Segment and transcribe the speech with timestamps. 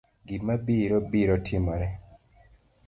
[0.27, 1.87] Gima biro, biro timore